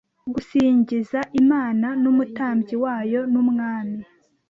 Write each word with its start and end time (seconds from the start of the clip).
gusingiza 0.33 1.19
Imana 1.41 1.87
nUmutambyi 2.01 2.75
wayo 2.83 3.21
nUmwami 3.31 3.99